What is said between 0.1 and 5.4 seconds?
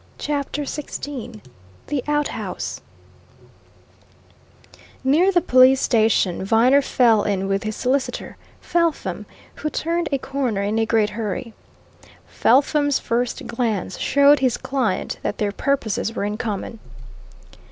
CHAPTER XVI THE OUTHOUSE Near